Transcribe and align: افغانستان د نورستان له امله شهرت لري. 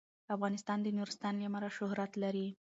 افغانستان 0.35 0.77
د 0.83 0.87
نورستان 0.97 1.33
له 1.37 1.43
امله 1.49 1.69
شهرت 1.77 2.11
لري. 2.23 2.47